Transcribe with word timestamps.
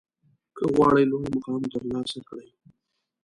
که 0.55 0.63
غواړئ 0.73 1.03
لوړ 1.11 1.23
مقام 1.35 1.61
ترلاسه 1.73 2.19
کړئ 2.27 2.49